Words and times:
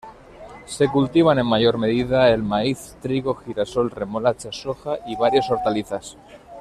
Se 0.65 0.87
cultivan 0.87 1.37
en 1.37 1.45
mayor 1.45 1.77
medida 1.77 2.27
el 2.31 2.41
maíz, 2.41 2.97
trigo, 3.03 3.35
girasol, 3.35 3.91
remolacha, 3.91 4.51
soja 4.51 4.97
y 5.05 5.15
varias 5.15 5.51
hortalizas. 5.51 6.17